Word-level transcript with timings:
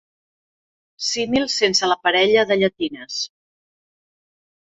Símil 1.07 1.45
sense 1.55 1.89
la 1.91 1.97
parella 2.07 2.45
de 2.53 2.57
llatines. 2.61 3.19